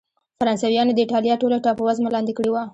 [0.39, 2.63] فرانسویانو د اېټالیا ټوله ټاپو وزمه لاندې کړې وه.